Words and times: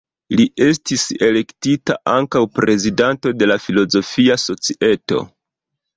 Li 0.37 0.45
estis 0.67 1.03
elektita 1.27 1.97
ankaŭ 2.15 2.43
prezidanto 2.61 3.35
de 3.43 3.51
la 3.53 3.59
filozofia 3.67 4.39
societo. 4.49 5.23